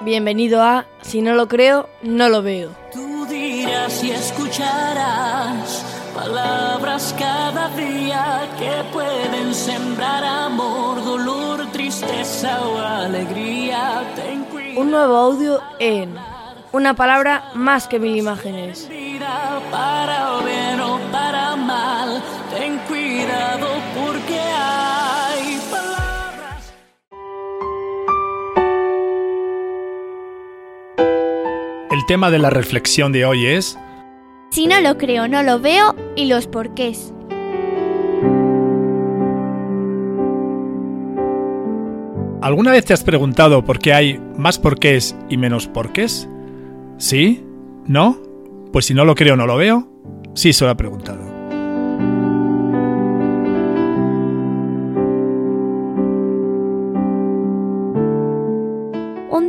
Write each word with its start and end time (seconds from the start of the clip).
Bienvenido 0.00 0.62
a 0.62 0.86
Si 1.02 1.22
no 1.22 1.34
lo 1.34 1.48
creo, 1.48 1.88
no 2.02 2.28
lo 2.28 2.42
veo. 2.42 2.70
Tú 2.92 3.26
dirás 3.26 4.02
y 4.04 4.12
escucharás 4.12 5.84
palabras 6.14 7.14
cada 7.18 7.68
día 7.70 8.48
que 8.58 8.84
pueden 8.92 9.52
sembrar 9.52 10.22
amor, 10.24 11.04
dolor, 11.04 11.66
tristeza 11.72 12.60
o 12.64 12.78
alegría. 12.78 14.04
Un 14.76 14.90
nuevo 14.92 15.16
audio 15.16 15.60
en 15.80 16.14
Una 16.70 16.94
palabra 16.94 17.50
más 17.54 17.88
que 17.88 17.98
mil 17.98 18.16
imágenes. 18.16 18.88
para 19.70 20.38
bien 20.44 20.80
o 20.80 20.98
para 21.10 21.56
mal. 21.56 22.22
Ten 22.50 22.78
cuidado 22.86 23.67
tema 32.08 32.30
de 32.30 32.38
la 32.38 32.48
reflexión 32.48 33.12
de 33.12 33.26
hoy 33.26 33.44
es 33.44 33.78
Si 34.50 34.66
no 34.66 34.80
lo 34.80 34.96
creo, 34.96 35.28
no 35.28 35.42
lo 35.42 35.60
veo 35.60 35.94
y 36.16 36.24
los 36.24 36.46
porqués. 36.46 37.12
¿Alguna 42.40 42.72
vez 42.72 42.86
te 42.86 42.94
has 42.94 43.04
preguntado 43.04 43.62
por 43.62 43.78
qué 43.78 43.92
hay 43.92 44.18
más 44.38 44.58
porqués 44.58 45.14
y 45.28 45.36
menos 45.36 45.66
porqués? 45.66 46.26
¿Sí? 46.96 47.44
¿No? 47.84 48.16
Pues 48.72 48.86
si 48.86 48.94
no 48.94 49.04
lo 49.04 49.14
creo, 49.14 49.36
no 49.36 49.46
lo 49.46 49.58
veo. 49.58 49.86
Sí, 50.32 50.54
se 50.54 50.64
lo 50.64 50.70
ha 50.70 50.76
preguntado. 50.76 51.27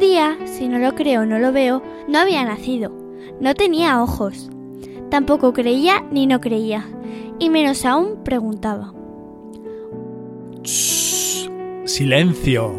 Día, 0.10 0.40
si 0.46 0.68
no 0.68 0.80
lo 0.80 0.96
creo, 0.96 1.24
no 1.28 1.38
lo 1.38 1.52
veo, 1.52 1.84
no 2.08 2.18
había 2.18 2.44
nacido. 2.44 2.92
No 3.40 3.54
tenía 3.54 4.02
ojos. 4.02 4.50
Tampoco 5.12 5.54
creía 5.54 6.04
ni 6.12 6.26
no 6.26 6.42
creía. 6.42 6.88
Y 7.38 7.52
menos 7.52 7.86
aún 7.86 8.24
preguntaba. 8.24 8.92
Shh, 10.64 11.48
silencio. 11.86 12.70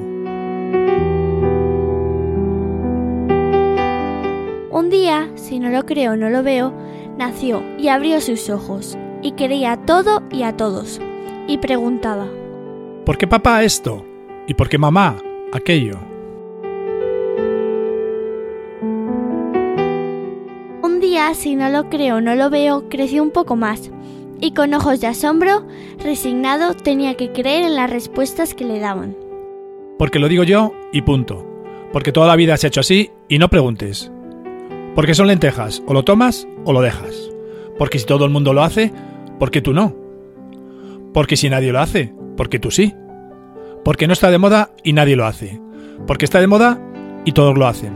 Un 4.73 4.91
día, 4.91 5.31
si 5.36 5.61
no 5.61 5.70
lo 5.70 5.86
creo, 5.86 6.17
no 6.17 6.31
lo 6.31 6.42
veo, 6.42 6.73
nació 7.17 7.62
y 7.78 7.89
abrió 7.89 8.20
sus 8.20 8.51
ojos. 8.51 8.98
Y 9.23 9.33
creía 9.33 9.77
todo 9.77 10.25
y 10.33 10.42
a 10.42 10.56
todos. 10.56 11.01
Y 11.47 11.58
preguntaba. 11.58 12.27
¿Por 13.05 13.19
qué 13.19 13.28
papá 13.28 13.62
esto? 13.62 14.05
¿Y 14.48 14.55
por 14.55 14.69
qué 14.69 14.78
mamá 14.78 15.17
aquello? 15.53 16.09
Si 21.35 21.55
no 21.55 21.69
lo 21.69 21.89
creo, 21.89 22.21
no 22.21 22.35
lo 22.35 22.51
veo, 22.51 22.89
creció 22.89 23.23
un 23.23 23.31
poco 23.31 23.57
más. 23.57 23.91
Y 24.41 24.53
con 24.53 24.73
ojos 24.75 25.01
de 25.01 25.07
asombro, 25.07 25.67
resignado, 26.03 26.75
tenía 26.75 27.15
que 27.15 27.31
creer 27.31 27.65
en 27.65 27.77
las 27.77 27.91
respuestas 27.91 28.55
que 28.55 28.65
le 28.65 28.81
daban. 28.81 29.17
Porque 29.98 30.19
lo 30.19 30.29
digo 30.29 30.45
yo 30.45 30.73
y 30.93 31.03
punto. 31.03 31.47
Porque 31.93 32.13
toda 32.13 32.27
la 32.27 32.37
vida 32.37 32.57
se 32.57 32.67
ha 32.67 32.69
hecho 32.69 32.81
así 32.81 33.11
y 33.29 33.39
no 33.39 33.51
preguntes. 33.51 34.11
Porque 34.95 35.15
son 35.15 35.27
lentejas, 35.27 35.83
o 35.87 35.93
lo 35.93 36.05
tomas 36.05 36.48
o 36.65 36.73
lo 36.73 36.81
dejas. 36.81 37.31
Porque 37.79 37.98
si 37.98 38.07
todo 38.07 38.25
el 38.25 38.31
mundo 38.31 38.53
lo 38.53 38.63
hace, 38.63 38.93
¿por 39.39 39.51
qué 39.51 39.61
tú 39.61 39.73
no? 39.73 39.95
Porque 41.13 41.37
si 41.37 41.51
nadie 41.51 41.73
lo 41.73 41.81
hace, 41.81 42.15
¿por 42.37 42.48
qué 42.48 42.59
tú 42.59 42.71
sí? 42.71 42.95
Porque 43.85 44.07
no 44.07 44.13
está 44.15 44.31
de 44.31 44.39
moda 44.39 44.71
y 44.83 44.95
nadie 44.95 45.17
lo 45.17 45.27
hace. 45.27 45.61
Porque 46.07 46.25
está 46.25 46.41
de 46.41 46.47
moda 46.47 46.81
y 47.25 47.33
todos 47.33 47.57
lo 47.57 47.67
hacen. 47.67 47.93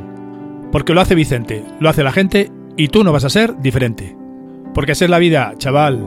Porque 0.70 0.92
lo 0.92 1.00
hace 1.00 1.14
Vicente, 1.14 1.64
lo 1.80 1.88
hace 1.88 2.02
la 2.02 2.12
gente 2.12 2.50
y 2.76 2.88
tú 2.88 3.04
no 3.04 3.12
vas 3.12 3.24
a 3.24 3.30
ser 3.30 3.58
diferente. 3.60 4.16
Porque 4.74 4.92
es 4.92 5.08
la 5.08 5.18
vida, 5.18 5.54
chaval. 5.58 6.02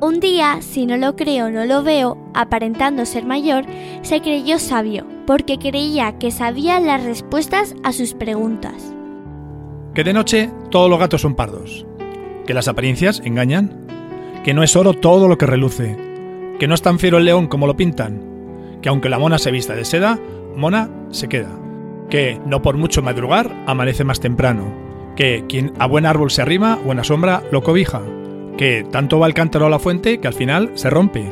Un 0.00 0.18
día, 0.18 0.58
si 0.60 0.86
no 0.86 0.96
lo 0.96 1.14
creo, 1.14 1.50
no 1.50 1.64
lo 1.64 1.82
veo, 1.82 2.18
aparentando 2.34 3.06
ser 3.06 3.24
mayor, 3.24 3.64
se 4.02 4.20
creyó 4.20 4.58
sabio, 4.58 5.06
porque 5.26 5.58
creía 5.58 6.18
que 6.18 6.32
sabía 6.32 6.80
las 6.80 7.04
respuestas 7.04 7.76
a 7.84 7.92
sus 7.92 8.14
preguntas. 8.14 8.92
Que 9.94 10.04
de 10.04 10.12
noche 10.12 10.50
todos 10.70 10.90
los 10.90 10.98
gatos 10.98 11.20
son 11.20 11.36
pardos. 11.36 11.86
Que 12.46 12.54
las 12.54 12.68
apariencias 12.68 13.22
engañan. 13.24 13.86
Que 14.44 14.54
no 14.54 14.62
es 14.62 14.74
oro 14.74 14.94
todo 14.94 15.28
lo 15.28 15.38
que 15.38 15.46
reluce. 15.46 15.96
Que 16.58 16.66
no 16.66 16.74
es 16.74 16.82
tan 16.82 16.98
fiero 16.98 17.18
el 17.18 17.24
león 17.24 17.46
como 17.46 17.66
lo 17.66 17.76
pintan. 17.76 18.78
Que 18.82 18.88
aunque 18.88 19.08
la 19.08 19.18
mona 19.18 19.38
se 19.38 19.50
vista 19.50 19.74
de 19.74 19.84
seda, 19.84 20.18
mona 20.56 20.90
se 21.10 21.28
queda. 21.28 21.50
Que 22.08 22.40
no 22.46 22.62
por 22.62 22.76
mucho 22.76 23.02
madrugar 23.02 23.54
amanece 23.66 24.04
más 24.04 24.20
temprano. 24.20 24.72
Que 25.16 25.44
quien 25.48 25.72
a 25.78 25.86
buen 25.86 26.06
árbol 26.06 26.30
se 26.30 26.42
arrima, 26.42 26.76
buena 26.76 27.04
sombra 27.04 27.42
lo 27.50 27.62
cobija. 27.62 28.02
Que 28.56 28.84
tanto 28.90 29.18
va 29.18 29.26
el 29.26 29.34
cántaro 29.34 29.66
a 29.66 29.70
la 29.70 29.78
fuente 29.78 30.18
que 30.20 30.28
al 30.28 30.34
final 30.34 30.72
se 30.74 30.90
rompe. 30.90 31.24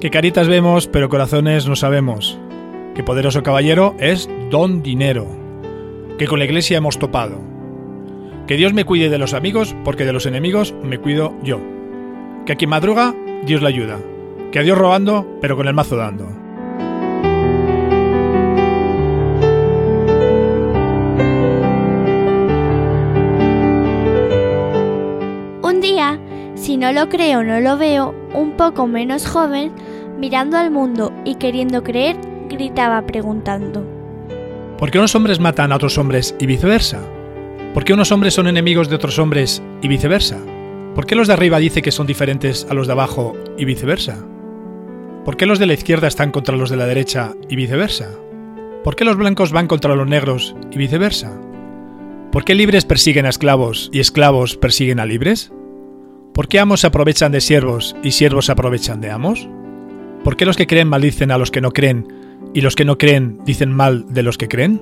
Que 0.00 0.10
caritas 0.10 0.48
vemos 0.48 0.86
pero 0.86 1.08
corazones 1.08 1.66
no 1.66 1.76
sabemos. 1.76 2.38
Que 2.94 3.02
poderoso 3.02 3.42
caballero 3.42 3.94
es 3.98 4.28
don 4.50 4.82
dinero. 4.82 5.26
Que 6.18 6.26
con 6.26 6.38
la 6.38 6.44
iglesia 6.44 6.78
hemos 6.78 6.98
topado. 6.98 7.40
Que 8.46 8.56
Dios 8.56 8.72
me 8.72 8.84
cuide 8.84 9.08
de 9.08 9.18
los 9.18 9.34
amigos, 9.34 9.74
porque 9.84 10.04
de 10.04 10.12
los 10.12 10.26
enemigos 10.26 10.74
me 10.82 10.98
cuido 10.98 11.32
yo. 11.42 11.60
Que 12.44 12.52
a 12.52 12.56
quien 12.56 12.70
madruga, 12.70 13.14
Dios 13.46 13.62
le 13.62 13.68
ayuda. 13.68 13.98
Que 14.50 14.58
a 14.58 14.62
Dios 14.62 14.76
robando, 14.76 15.26
pero 15.40 15.56
con 15.56 15.68
el 15.68 15.74
mazo 15.74 15.96
dando. 15.96 16.41
No 26.82 26.90
lo 26.92 27.08
creo, 27.08 27.44
no 27.44 27.60
lo 27.60 27.78
veo, 27.78 28.12
un 28.34 28.56
poco 28.56 28.88
menos 28.88 29.24
joven, 29.24 29.70
mirando 30.18 30.58
al 30.58 30.72
mundo 30.72 31.12
y 31.24 31.36
queriendo 31.36 31.84
creer, 31.84 32.16
gritaba 32.48 33.06
preguntando. 33.06 33.86
¿Por 34.78 34.90
qué 34.90 34.98
unos 34.98 35.14
hombres 35.14 35.38
matan 35.38 35.70
a 35.70 35.76
otros 35.76 35.96
hombres 35.96 36.34
y 36.40 36.46
viceversa? 36.46 36.98
¿Por 37.72 37.84
qué 37.84 37.92
unos 37.92 38.10
hombres 38.10 38.34
son 38.34 38.48
enemigos 38.48 38.88
de 38.88 38.96
otros 38.96 39.20
hombres 39.20 39.62
y 39.80 39.86
viceversa? 39.86 40.40
¿Por 40.96 41.06
qué 41.06 41.14
los 41.14 41.28
de 41.28 41.34
arriba 41.34 41.60
dicen 41.60 41.84
que 41.84 41.92
son 41.92 42.08
diferentes 42.08 42.66
a 42.68 42.74
los 42.74 42.88
de 42.88 42.94
abajo 42.94 43.36
y 43.56 43.64
viceversa? 43.64 44.18
¿Por 45.24 45.36
qué 45.36 45.46
los 45.46 45.60
de 45.60 45.66
la 45.66 45.74
izquierda 45.74 46.08
están 46.08 46.32
contra 46.32 46.56
los 46.56 46.68
de 46.68 46.78
la 46.78 46.86
derecha 46.86 47.34
y 47.48 47.54
viceversa? 47.54 48.10
¿Por 48.82 48.96
qué 48.96 49.04
los 49.04 49.16
blancos 49.16 49.52
van 49.52 49.68
contra 49.68 49.94
los 49.94 50.08
negros 50.08 50.56
y 50.72 50.78
viceversa? 50.78 51.30
¿Por 52.32 52.44
qué 52.44 52.56
libres 52.56 52.84
persiguen 52.84 53.26
a 53.26 53.28
esclavos 53.28 53.88
y 53.92 54.00
esclavos 54.00 54.56
persiguen 54.56 54.98
a 54.98 55.06
libres? 55.06 55.52
¿Por 56.32 56.48
qué 56.48 56.58
amos 56.58 56.80
se 56.80 56.86
aprovechan 56.86 57.30
de 57.30 57.42
siervos 57.42 57.94
y 58.02 58.12
siervos 58.12 58.46
se 58.46 58.52
aprovechan 58.52 59.02
de 59.02 59.10
amos? 59.10 59.46
¿Por 60.24 60.36
qué 60.36 60.46
los 60.46 60.56
que 60.56 60.66
creen 60.66 60.88
maldicen 60.88 61.30
a 61.30 61.36
los 61.36 61.50
que 61.50 61.60
no 61.60 61.72
creen 61.72 62.08
y 62.54 62.62
los 62.62 62.74
que 62.74 62.86
no 62.86 62.96
creen 62.96 63.38
dicen 63.44 63.70
mal 63.70 64.06
de 64.08 64.22
los 64.22 64.38
que 64.38 64.48
creen? 64.48 64.80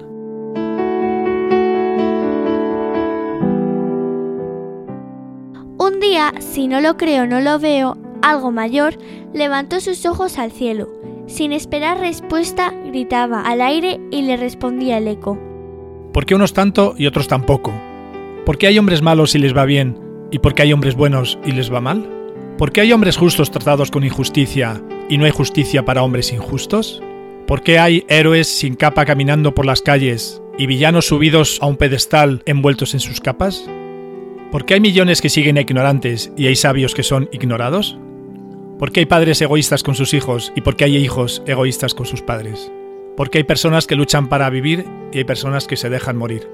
Un 5.77 5.99
día, 6.01 6.33
si 6.39 6.69
no 6.69 6.81
lo 6.81 6.97
creo, 6.97 7.27
no 7.27 7.41
lo 7.41 7.59
veo, 7.59 7.97
algo 8.23 8.53
mayor, 8.53 8.97
levantó 9.35 9.81
sus 9.81 10.07
ojos 10.07 10.39
al 10.39 10.53
cielo. 10.53 10.89
Sin 11.27 11.51
esperar 11.51 11.99
respuesta, 11.99 12.73
gritaba 12.87 13.43
al 13.43 13.61
aire 13.61 13.99
y 14.13 14.23
le 14.23 14.37
respondía 14.37 14.99
el 14.99 15.09
eco. 15.09 15.37
¿Por 16.13 16.27
qué 16.27 16.37
unos 16.37 16.53
tanto 16.53 16.95
y 16.97 17.09
otros 17.09 17.27
tampoco? 17.27 17.73
¿Por 18.47 18.57
qué 18.57 18.69
hay 18.69 18.79
hombres 18.79 19.03
malos 19.03 19.35
y 19.35 19.39
les 19.39 19.57
va 19.57 19.65
bien 19.65 20.10
y 20.31 20.39
por 20.39 20.55
qué 20.55 20.63
hay 20.63 20.73
hombres 20.73 20.95
buenos 20.95 21.39
y 21.45 21.53
les 21.53 21.73
va 21.73 21.81
mal? 21.81 22.09
¿Por 22.59 22.73
qué 22.73 22.83
hay 22.83 22.93
hombres 22.93 23.17
justos 23.17 23.51
tratados 23.51 23.91
con 23.91 24.05
injusticia 24.05 24.83
y 25.09 25.17
no 25.17 25.25
hay 25.25 25.31
justicia 25.31 25.85
para 25.85 26.03
hombres 26.03 26.33
injustos? 26.33 27.03
¿Por 27.47 27.63
qué 27.63 27.79
hay 27.79 28.05
héroes 28.09 28.47
sin 28.47 28.77
capa 28.77 29.05
caminando 29.05 29.55
por 29.55 29.67
las 29.67 29.83
calles 29.83 30.43
y 30.59 30.67
villanos 30.67 31.07
subidos 31.07 31.59
a 31.63 31.67
un 31.67 31.77
pedestal 31.77 32.43
envueltos 32.47 32.95
en 32.95 33.01
sus 33.01 33.21
capas? 33.21 33.69
¿Por 34.53 34.67
qué 34.67 34.75
hay 34.75 34.81
millones 34.81 35.21
que 35.21 35.31
siguen 35.31 35.57
ignorantes 35.57 36.33
y 36.37 36.47
hay 36.47 36.57
sabios 36.57 36.95
que 36.95 37.03
son 37.03 37.29
ignorados? 37.33 37.99
¿Por 38.79 38.93
qué 38.93 39.01
hay 39.01 39.07
padres 39.07 39.41
egoístas 39.43 39.83
con 39.83 39.95
sus 39.95 40.15
hijos 40.15 40.53
y 40.55 40.61
por 40.61 40.77
qué 40.77 40.85
hay 40.85 40.97
hijos 40.97 41.43
egoístas 41.47 41.95
con 41.95 42.07
sus 42.07 42.23
padres? 42.23 42.71
¿Por 43.17 43.31
qué 43.31 43.39
hay 43.39 43.45
personas 43.45 43.87
que 43.87 43.97
luchan 43.97 44.29
para 44.29 44.51
vivir 44.51 44.87
y 45.13 45.19
hay 45.19 45.25
personas 45.25 45.67
que 45.67 45.77
se 45.77 45.91
dejan 45.91 46.17
morir? 46.17 46.49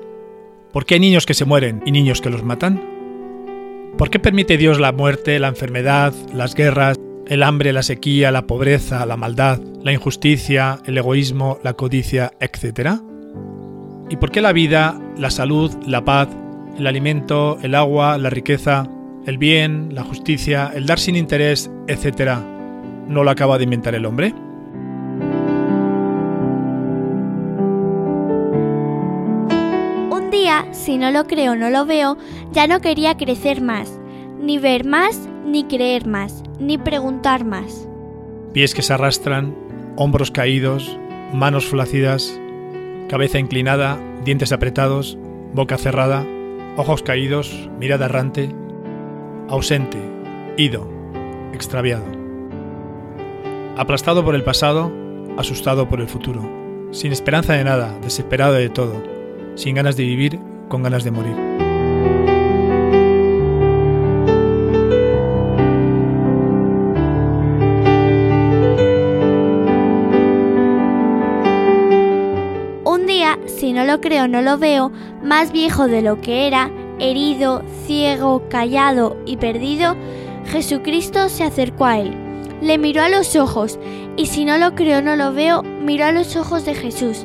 ¿Por 0.72 0.84
qué 0.84 0.94
hay 0.94 1.00
niños 1.00 1.26
que 1.26 1.34
se 1.34 1.44
mueren 1.44 1.82
y 1.84 1.92
niños 1.92 2.20
que 2.20 2.30
los 2.30 2.42
matan? 2.42 2.95
¿Por 3.98 4.10
qué 4.10 4.18
permite 4.18 4.58
Dios 4.58 4.78
la 4.78 4.92
muerte, 4.92 5.38
la 5.38 5.48
enfermedad, 5.48 6.12
las 6.34 6.54
guerras, 6.54 7.00
el 7.26 7.42
hambre, 7.42 7.72
la 7.72 7.82
sequía, 7.82 8.30
la 8.30 8.46
pobreza, 8.46 9.06
la 9.06 9.16
maldad, 9.16 9.58
la 9.82 9.90
injusticia, 9.90 10.80
el 10.84 10.98
egoísmo, 10.98 11.58
la 11.62 11.72
codicia, 11.72 12.32
etcétera? 12.38 13.00
¿Y 14.10 14.16
por 14.16 14.30
qué 14.30 14.42
la 14.42 14.52
vida, 14.52 15.00
la 15.16 15.30
salud, 15.30 15.72
la 15.86 16.04
paz, 16.04 16.28
el 16.78 16.86
alimento, 16.86 17.58
el 17.62 17.74
agua, 17.74 18.18
la 18.18 18.28
riqueza, 18.28 18.86
el 19.24 19.38
bien, 19.38 19.88
la 19.94 20.04
justicia, 20.04 20.70
el 20.74 20.84
dar 20.84 20.98
sin 20.98 21.16
interés, 21.16 21.70
etcétera, 21.88 22.44
no 23.08 23.24
lo 23.24 23.30
acaba 23.30 23.56
de 23.56 23.64
inventar 23.64 23.94
el 23.94 24.04
hombre? 24.04 24.34
Si 30.86 30.98
no 30.98 31.10
lo 31.10 31.26
creo 31.26 31.56
no 31.56 31.68
lo 31.68 31.84
veo, 31.84 32.16
ya 32.52 32.68
no 32.68 32.80
quería 32.80 33.16
crecer 33.16 33.60
más, 33.60 33.98
ni 34.40 34.58
ver 34.58 34.84
más, 34.84 35.28
ni 35.44 35.64
creer 35.64 36.06
más, 36.06 36.44
ni 36.60 36.78
preguntar 36.78 37.44
más. 37.44 37.88
Pies 38.52 38.72
que 38.72 38.82
se 38.82 38.92
arrastran, 38.92 39.52
hombros 39.96 40.30
caídos, 40.30 40.96
manos 41.32 41.66
flácidas, 41.66 42.40
cabeza 43.08 43.40
inclinada, 43.40 43.98
dientes 44.24 44.52
apretados, 44.52 45.18
boca 45.52 45.76
cerrada, 45.76 46.24
ojos 46.76 47.02
caídos, 47.02 47.68
mirada 47.80 48.04
errante, 48.04 48.54
ausente, 49.48 49.98
ido, 50.56 50.88
extraviado. 51.52 52.04
Aplastado 53.76 54.24
por 54.24 54.36
el 54.36 54.44
pasado, 54.44 54.92
asustado 55.36 55.88
por 55.88 56.00
el 56.00 56.06
futuro, 56.06 56.48
sin 56.92 57.10
esperanza 57.10 57.54
de 57.54 57.64
nada, 57.64 57.98
desesperado 58.02 58.54
de 58.54 58.68
todo, 58.68 59.02
sin 59.56 59.74
ganas 59.74 59.96
de 59.96 60.04
vivir, 60.04 60.38
con 60.68 60.82
ganas 60.82 61.04
de 61.04 61.10
morir. 61.10 61.36
Un 72.84 73.06
día, 73.06 73.38
si 73.46 73.72
no 73.72 73.84
lo 73.84 74.00
creo 74.00 74.28
no 74.28 74.42
lo 74.42 74.58
veo, 74.58 74.90
más 75.22 75.52
viejo 75.52 75.86
de 75.86 76.02
lo 76.02 76.20
que 76.20 76.46
era, 76.46 76.70
herido, 76.98 77.62
ciego, 77.86 78.42
callado 78.48 79.16
y 79.26 79.36
perdido, 79.36 79.96
Jesucristo 80.46 81.28
se 81.28 81.44
acercó 81.44 81.84
a 81.84 81.98
él. 81.98 82.14
Le 82.62 82.78
miró 82.78 83.02
a 83.02 83.08
los 83.08 83.36
ojos, 83.36 83.78
y 84.16 84.26
si 84.26 84.44
no 84.44 84.56
lo 84.56 84.74
creo 84.74 85.02
no 85.02 85.14
lo 85.16 85.32
veo, 85.32 85.62
miró 85.62 86.06
a 86.06 86.12
los 86.12 86.36
ojos 86.36 86.64
de 86.64 86.74
Jesús, 86.74 87.24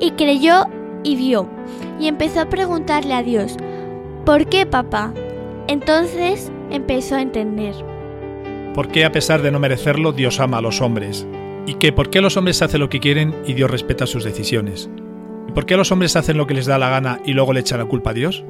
y 0.00 0.12
creyó 0.12 0.66
y 1.02 1.16
vio, 1.16 1.48
y 2.00 2.06
empezó 2.06 2.40
a 2.40 2.48
preguntarle 2.48 3.14
a 3.14 3.22
Dios, 3.22 3.56
¿por 4.24 4.46
qué 4.46 4.66
papá? 4.66 5.12
Entonces 5.66 6.50
empezó 6.70 7.16
a 7.16 7.22
entender. 7.22 7.74
¿Por 8.74 8.88
qué 8.88 9.04
a 9.04 9.12
pesar 9.12 9.42
de 9.42 9.50
no 9.50 9.58
merecerlo 9.58 10.12
Dios 10.12 10.40
ama 10.40 10.58
a 10.58 10.62
los 10.62 10.80
hombres? 10.80 11.26
¿Y 11.66 11.74
que 11.74 11.92
por 11.92 12.10
qué 12.10 12.20
los 12.20 12.36
hombres 12.36 12.62
hacen 12.62 12.80
lo 12.80 12.88
que 12.88 13.00
quieren 13.00 13.34
y 13.46 13.54
Dios 13.54 13.70
respeta 13.70 14.06
sus 14.06 14.24
decisiones? 14.24 14.88
¿Y 15.48 15.52
por 15.52 15.66
qué 15.66 15.76
los 15.76 15.90
hombres 15.92 16.16
hacen 16.16 16.36
lo 16.36 16.46
que 16.46 16.54
les 16.54 16.66
da 16.66 16.78
la 16.78 16.88
gana 16.88 17.20
y 17.24 17.32
luego 17.32 17.52
le 17.52 17.60
echan 17.60 17.78
la 17.78 17.86
culpa 17.86 18.10
a 18.10 18.14
Dios? 18.14 18.44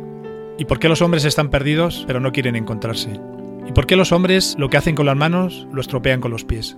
¿Y 0.59 0.67
por 0.67 0.79
qué 0.79 0.89
los 0.89 1.03
hombres 1.03 1.25
están 1.25 1.50
perdidos 1.50 2.05
pero 2.06 2.21
no 2.21 2.33
quieren 2.33 2.56
encontrarse? 2.56 3.21
¿Y 3.67 3.73
por 3.73 3.87
qué 3.87 3.97
los 3.97 4.12
hombres 4.12 4.56
lo 4.59 4.69
que 4.69 4.77
hacen 4.77 4.95
con 4.95 5.06
las 5.06 5.17
manos 5.17 5.67
lo 5.73 5.81
estropean 5.81 6.21
con 6.21 6.31
los 6.31 6.45
pies? 6.45 6.77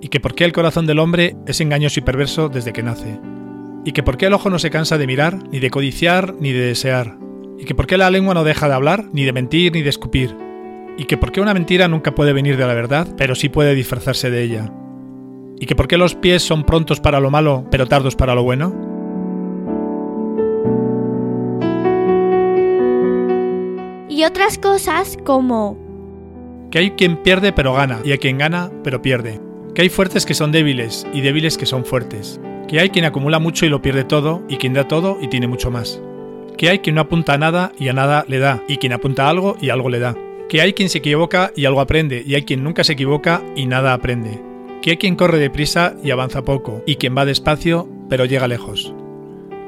¿Y 0.00 0.08
que 0.08 0.20
por 0.20 0.34
qué 0.34 0.44
el 0.44 0.52
corazón 0.52 0.86
del 0.86 0.98
hombre 0.98 1.36
es 1.46 1.60
engañoso 1.60 2.00
y 2.00 2.02
perverso 2.02 2.48
desde 2.48 2.72
que 2.72 2.82
nace? 2.82 3.20
¿Y 3.84 3.92
que 3.92 4.02
por 4.02 4.16
qué 4.16 4.26
el 4.26 4.32
ojo 4.32 4.48
no 4.48 4.58
se 4.58 4.70
cansa 4.70 4.96
de 4.96 5.06
mirar, 5.08 5.38
ni 5.50 5.58
de 5.58 5.70
codiciar, 5.70 6.34
ni 6.38 6.52
de 6.52 6.60
desear? 6.60 7.16
¿Y 7.58 7.64
que 7.64 7.74
por 7.74 7.86
qué 7.86 7.96
la 7.96 8.10
lengua 8.10 8.34
no 8.34 8.44
deja 8.44 8.68
de 8.68 8.74
hablar, 8.74 9.06
ni 9.12 9.24
de 9.24 9.32
mentir, 9.32 9.72
ni 9.72 9.82
de 9.82 9.90
escupir? 9.90 10.36
¿Y 10.96 11.06
que 11.06 11.16
por 11.16 11.32
qué 11.32 11.40
una 11.40 11.54
mentira 11.54 11.88
nunca 11.88 12.14
puede 12.14 12.32
venir 12.32 12.56
de 12.56 12.66
la 12.66 12.74
verdad, 12.74 13.08
pero 13.16 13.34
sí 13.34 13.48
puede 13.48 13.74
disfrazarse 13.74 14.30
de 14.30 14.42
ella? 14.42 14.72
¿Y 15.58 15.66
que 15.66 15.74
por 15.74 15.88
qué 15.88 15.96
los 15.96 16.14
pies 16.14 16.42
son 16.42 16.64
prontos 16.64 17.00
para 17.00 17.18
lo 17.18 17.30
malo, 17.30 17.66
pero 17.70 17.86
tardos 17.86 18.14
para 18.14 18.34
lo 18.34 18.44
bueno? 18.44 18.72
Y 24.08 24.24
otras 24.24 24.58
cosas 24.58 25.18
como 25.24 25.76
Que 26.70 26.78
hay 26.78 26.90
quien 26.92 27.16
pierde 27.16 27.52
pero 27.52 27.74
gana, 27.74 28.00
y 28.04 28.12
hay 28.12 28.18
quien 28.18 28.38
gana 28.38 28.70
pero 28.84 29.02
pierde. 29.02 29.40
Que 29.74 29.82
hay 29.82 29.88
fuertes 29.88 30.24
que 30.24 30.34
son 30.34 30.52
débiles, 30.52 31.06
y 31.12 31.20
débiles 31.22 31.58
que 31.58 31.66
son 31.66 31.84
fuertes. 31.84 32.40
Que 32.68 32.80
hay 32.80 32.90
quien 32.90 33.04
acumula 33.04 33.38
mucho 33.38 33.66
y 33.66 33.68
lo 33.68 33.82
pierde 33.82 34.04
todo, 34.04 34.42
y 34.48 34.56
quien 34.56 34.72
da 34.72 34.88
todo 34.88 35.18
y 35.20 35.28
tiene 35.28 35.46
mucho 35.46 35.70
más. 35.70 36.00
Que 36.56 36.68
hay 36.68 36.78
quien 36.78 36.94
no 36.96 37.02
apunta 37.02 37.34
a 37.34 37.38
nada 37.38 37.72
y 37.78 37.88
a 37.88 37.92
nada 37.92 38.24
le 38.28 38.38
da, 38.38 38.62
y 38.68 38.76
quien 38.76 38.92
apunta 38.92 39.26
a 39.26 39.30
algo 39.30 39.56
y 39.60 39.70
algo 39.70 39.88
le 39.88 39.98
da. 39.98 40.16
Que 40.48 40.60
hay 40.60 40.72
quien 40.72 40.88
se 40.88 40.98
equivoca 40.98 41.52
y 41.56 41.64
algo 41.64 41.80
aprende, 41.80 42.22
y 42.26 42.34
hay 42.34 42.42
quien 42.42 42.62
nunca 42.62 42.84
se 42.84 42.92
equivoca 42.92 43.42
y 43.56 43.66
nada 43.66 43.92
aprende. 43.92 44.40
Que 44.80 44.90
hay 44.90 44.96
quien 44.96 45.16
corre 45.16 45.38
deprisa 45.38 45.94
y 46.02 46.10
avanza 46.10 46.42
poco, 46.42 46.82
y 46.86 46.96
quien 46.96 47.16
va 47.16 47.24
despacio 47.24 47.88
pero 48.08 48.24
llega 48.26 48.48
lejos. 48.48 48.94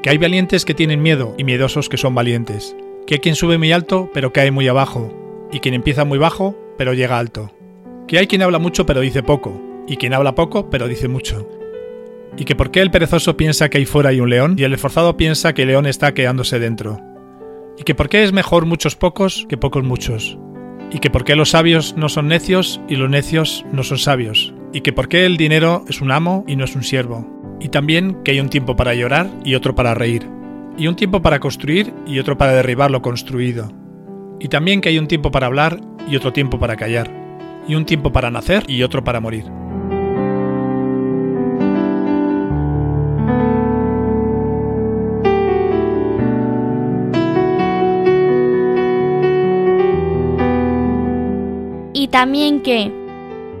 Que 0.03 0.11
hay 0.11 0.17
valientes 0.17 0.65
que 0.65 0.75
tienen 0.75 1.01
miedo 1.01 1.33
y 1.37 1.43
miedosos 1.43 1.89
que 1.89 1.97
son 1.97 2.13
valientes. 2.13 2.75
Que 3.07 3.15
hay 3.15 3.19
quien 3.19 3.35
sube 3.35 3.57
muy 3.57 3.71
alto 3.71 4.09
pero 4.13 4.31
cae 4.33 4.51
muy 4.51 4.67
abajo, 4.67 5.11
y 5.51 5.59
quien 5.59 5.73
empieza 5.73 6.05
muy 6.05 6.17
bajo 6.17 6.55
pero 6.77 6.93
llega 6.93 7.17
alto. 7.17 7.51
Que 8.07 8.19
hay 8.19 8.27
quien 8.27 8.43
habla 8.43 8.59
mucho 8.59 8.85
pero 8.85 9.01
dice 9.01 9.23
poco, 9.23 9.59
y 9.87 9.97
quien 9.97 10.13
habla 10.13 10.35
poco 10.35 10.69
pero 10.69 10.87
dice 10.87 11.07
mucho. 11.07 11.47
Y 12.37 12.45
que 12.45 12.55
por 12.55 12.71
qué 12.71 12.81
el 12.81 12.91
perezoso 12.91 13.37
piensa 13.37 13.69
que 13.69 13.77
ahí 13.77 13.85
fuera 13.85 14.09
hay 14.09 14.19
un 14.19 14.29
león 14.29 14.55
y 14.57 14.63
el 14.63 14.73
esforzado 14.73 15.15
piensa 15.15 15.53
que 15.53 15.61
el 15.61 15.69
león 15.69 15.85
está 15.85 16.13
quedándose 16.13 16.59
dentro. 16.59 16.99
Y 17.77 17.83
que 17.83 17.95
por 17.95 18.09
qué 18.09 18.23
es 18.23 18.33
mejor 18.33 18.65
muchos 18.65 18.95
pocos 18.95 19.45
que 19.47 19.57
pocos 19.57 19.83
muchos. 19.83 20.37
Y 20.91 20.99
que 20.99 21.09
por 21.09 21.23
qué 21.23 21.35
los 21.35 21.51
sabios 21.51 21.95
no 21.97 22.09
son 22.09 22.27
necios 22.27 22.81
y 22.87 22.95
los 22.95 23.09
necios 23.09 23.65
no 23.71 23.83
son 23.83 23.97
sabios. 23.97 24.53
Y 24.73 24.81
que 24.81 24.93
por 24.93 25.07
qué 25.07 25.25
el 25.25 25.37
dinero 25.37 25.85
es 25.87 26.01
un 26.01 26.11
amo 26.11 26.43
y 26.47 26.55
no 26.55 26.65
es 26.65 26.75
un 26.75 26.83
siervo. 26.83 27.25
Y 27.59 27.69
también 27.69 28.21
que 28.23 28.31
hay 28.31 28.39
un 28.39 28.49
tiempo 28.49 28.75
para 28.75 28.93
llorar 28.93 29.29
y 29.43 29.55
otro 29.55 29.75
para 29.75 29.93
reír. 29.93 30.27
Y 30.77 30.87
un 30.87 30.95
tiempo 30.95 31.21
para 31.21 31.39
construir 31.39 31.93
y 32.05 32.19
otro 32.19 32.37
para 32.37 32.53
derribar 32.53 32.91
lo 32.91 33.01
construido. 33.01 33.71
Y 34.39 34.49
también 34.49 34.81
que 34.81 34.89
hay 34.89 34.99
un 34.99 35.07
tiempo 35.07 35.31
para 35.31 35.47
hablar 35.47 35.79
y 36.09 36.17
otro 36.17 36.33
tiempo 36.33 36.59
para 36.59 36.75
callar. 36.75 37.09
Y 37.67 37.75
un 37.75 37.85
tiempo 37.85 38.11
para 38.11 38.29
nacer 38.29 38.63
y 38.67 38.83
otro 38.83 39.03
para 39.03 39.21
morir. 39.21 39.45
También 52.15 52.61
que 52.61 52.93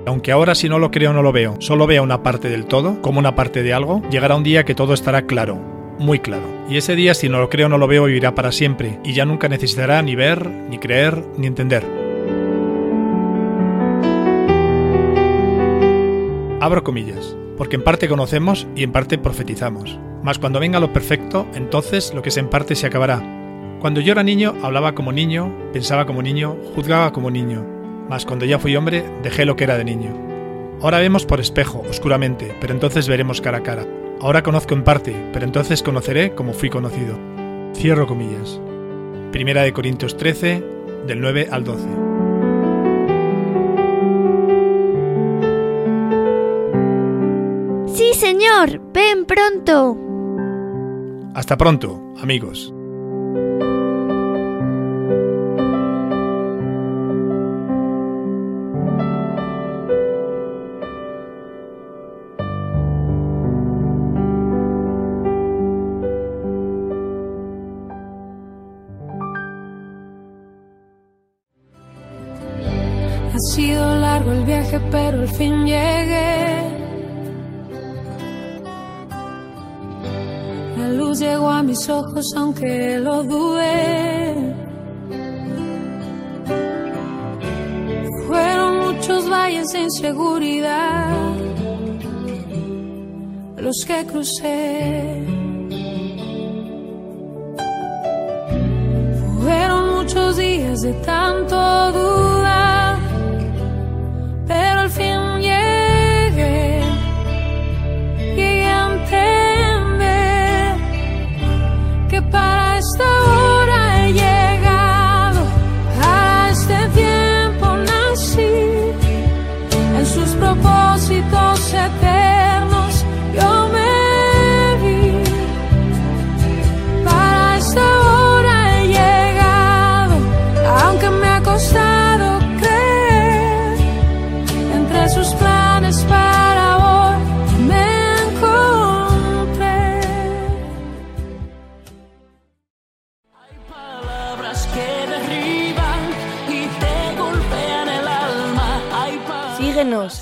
Aunque 0.05 0.31
ahora 0.31 0.55
si 0.55 0.69
no 0.69 0.79
lo 0.79 0.89
creo 0.89 1.11
no 1.11 1.21
lo 1.21 1.33
veo, 1.33 1.57
solo 1.59 1.87
vea 1.87 2.01
una 2.01 2.23
parte 2.23 2.47
del 2.47 2.67
todo, 2.67 3.01
como 3.01 3.19
una 3.19 3.35
parte 3.35 3.63
de 3.63 3.73
algo, 3.73 4.01
llegará 4.09 4.37
un 4.37 4.43
día 4.43 4.63
que 4.63 4.73
todo 4.73 4.93
estará 4.93 5.23
claro, 5.23 5.57
muy 5.99 6.19
claro. 6.19 6.45
Y 6.69 6.77
ese 6.77 6.95
día 6.95 7.13
si 7.15 7.27
no 7.27 7.41
lo 7.41 7.49
creo 7.49 7.67
no 7.67 7.77
lo 7.77 7.85
veo 7.85 8.05
vivirá 8.05 8.33
para 8.33 8.53
siempre, 8.53 8.97
y 9.03 9.11
ya 9.11 9.25
nunca 9.25 9.49
necesitará 9.49 10.01
ni 10.01 10.15
ver, 10.15 10.49
ni 10.69 10.77
creer, 10.77 11.21
ni 11.35 11.47
entender. 11.47 11.83
Abro 16.61 16.81
comillas, 16.85 17.35
porque 17.57 17.75
en 17.75 17.83
parte 17.83 18.07
conocemos 18.07 18.67
y 18.73 18.83
en 18.83 18.93
parte 18.93 19.17
profetizamos. 19.17 19.99
Mas 20.23 20.39
cuando 20.39 20.61
venga 20.61 20.79
lo 20.79 20.93
perfecto, 20.93 21.45
entonces 21.55 22.13
lo 22.13 22.21
que 22.21 22.29
es 22.29 22.37
en 22.37 22.49
parte 22.49 22.75
se 22.75 22.87
acabará. 22.87 23.21
Cuando 23.81 23.99
yo 23.99 24.13
era 24.13 24.23
niño, 24.23 24.55
hablaba 24.63 24.95
como 24.95 25.11
niño, 25.11 25.53
pensaba 25.73 26.05
como 26.05 26.21
niño, 26.21 26.55
juzgaba 26.73 27.11
como 27.11 27.29
niño. 27.29 27.74
Mas 28.09 28.25
cuando 28.25 28.45
ya 28.45 28.59
fui 28.59 28.75
hombre, 28.75 29.03
dejé 29.23 29.45
lo 29.45 29.55
que 29.55 29.63
era 29.63 29.77
de 29.77 29.83
niño. 29.83 30.11
Ahora 30.81 30.99
vemos 30.99 31.25
por 31.25 31.39
espejo, 31.39 31.83
oscuramente, 31.89 32.55
pero 32.61 32.73
entonces 32.73 33.07
veremos 33.07 33.41
cara 33.41 33.59
a 33.59 33.63
cara. 33.63 33.87
Ahora 34.21 34.43
conozco 34.43 34.73
en 34.73 34.83
parte, 34.83 35.15
pero 35.33 35.45
entonces 35.45 35.81
conoceré 35.81 36.35
como 36.35 36.53
fui 36.53 36.69
conocido. 36.69 37.17
Cierro 37.73 38.07
comillas. 38.07 38.59
Primera 39.31 39.63
de 39.63 39.73
Corintios 39.73 40.17
13, 40.17 40.63
del 41.07 41.21
9 41.21 41.47
al 41.51 41.63
12. 41.63 41.87
Sí, 47.95 48.13
señor, 48.13 48.81
ven 48.93 49.25
pronto. 49.25 49.97
Hasta 51.33 51.57
pronto, 51.57 52.13
amigos. 52.21 52.74
Sido 73.53 73.95
largo 73.95 74.31
el 74.31 74.43
viaje, 74.45 74.79
pero 74.91 75.21
al 75.21 75.27
fin 75.27 75.65
llegué. 75.65 76.45
La 80.77 80.89
luz 80.89 81.19
llegó 81.19 81.49
a 81.49 81.63
mis 81.63 81.87
ojos, 81.89 82.25
aunque 82.35 82.99
lo 82.99 83.23
dudé. 83.23 84.55
Fueron 88.27 88.71
muchos 88.87 89.29
valles 89.29 89.67
de 89.73 89.79
inseguridad 89.81 91.35
los 93.65 93.83
que 93.87 94.05
crucé. 94.05 95.23
Fueron 99.41 99.95
muchos 99.95 100.37
días 100.37 100.81
de 100.81 100.93
tanto 101.05 101.91
dudar, 101.91 102.24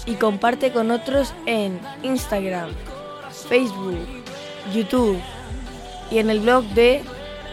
Y 0.08 0.16
comparte 0.16 0.72
con 0.72 0.90
otros 0.90 1.32
en 1.46 1.80
Instagram, 2.02 2.72
Facebook, 3.48 4.00
YouTube 4.74 5.22
y 6.10 6.18
en 6.18 6.32
el 6.32 6.40
blog 6.40 6.64
de 6.70 7.04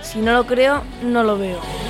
Si 0.01 0.21
no 0.21 0.33
lo 0.33 0.47
creo, 0.47 0.83
no 1.03 1.23
lo 1.23 1.37
veo. 1.37 1.90